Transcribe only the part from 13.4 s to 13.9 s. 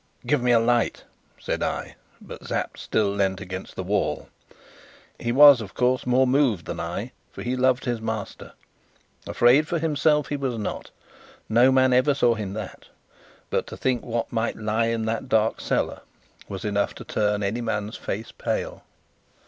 but to